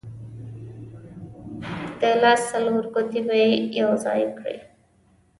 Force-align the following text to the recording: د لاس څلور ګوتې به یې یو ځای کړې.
د 1.99 2.01
لاس 2.21 2.41
څلور 2.51 2.83
ګوتې 2.93 3.19
به 3.27 3.35
یې 3.43 3.49
یو 3.79 3.91
ځای 4.05 4.21
کړې. 4.39 4.57